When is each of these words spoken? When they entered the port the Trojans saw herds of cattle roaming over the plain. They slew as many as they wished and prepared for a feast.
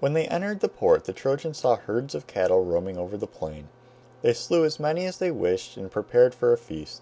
When 0.00 0.12
they 0.12 0.26
entered 0.28 0.60
the 0.60 0.68
port 0.68 1.04
the 1.04 1.14
Trojans 1.14 1.56
saw 1.56 1.76
herds 1.76 2.14
of 2.14 2.26
cattle 2.26 2.62
roaming 2.62 2.98
over 2.98 3.16
the 3.16 3.26
plain. 3.26 3.70
They 4.20 4.34
slew 4.34 4.62
as 4.62 4.78
many 4.78 5.06
as 5.06 5.16
they 5.16 5.30
wished 5.30 5.78
and 5.78 5.90
prepared 5.90 6.34
for 6.34 6.52
a 6.52 6.58
feast. 6.58 7.00